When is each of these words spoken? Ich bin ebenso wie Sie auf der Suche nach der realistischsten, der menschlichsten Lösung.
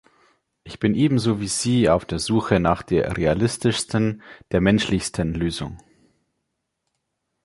Ich 0.63 0.79
bin 0.79 0.95
ebenso 0.95 1.41
wie 1.41 1.47
Sie 1.47 1.87
auf 1.87 2.05
der 2.05 2.17
Suche 2.17 2.59
nach 2.59 2.81
der 2.81 3.15
realistischsten, 3.17 4.23
der 4.51 4.59
menschlichsten 4.59 5.35
Lösung. 5.35 5.77